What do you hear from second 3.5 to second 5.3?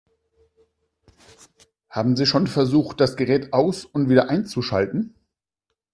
aus- und wieder einzuschalten?